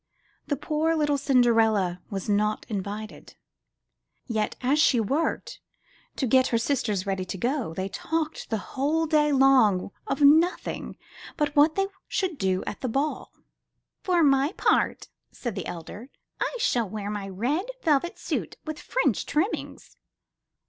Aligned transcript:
Poor 0.61 0.95
little 0.95 1.19
Cinderella 1.19 2.01
was 2.09 2.27
not 2.27 2.65
invited; 2.67 3.35
yet, 4.25 4.55
as 4.61 4.79
she 4.79 4.99
worked 4.99 5.59
to 6.15 6.25
get 6.25 6.47
her 6.47 6.57
sisters 6.57 7.05
ready 7.05 7.23
to 7.25 7.37
go, 7.37 7.71
they 7.75 7.87
talked 7.87 8.49
the 8.49 8.57
whole 8.73 9.05
day 9.05 9.31
long 9.31 9.91
of 10.07 10.21
nothing 10.23 10.97
but 11.37 11.55
what 11.55 11.75
they 11.75 11.85
should 12.07 12.39
do 12.39 12.63
at 12.65 12.81
the 12.81 12.89
ball. 12.89 13.31
'Tor 14.03 14.23
my 14.23 14.53
part," 14.53 15.07
said 15.31 15.53
the 15.53 15.67
elder, 15.67 16.09
*'I 16.39 16.57
shall 16.59 16.89
wear 16.89 17.11
my 17.11 17.29
red 17.29 17.65
velvet 17.83 18.17
suit 18.17 18.57
with 18.65 18.79
French 18.79 19.23
trimmings." 19.27 19.97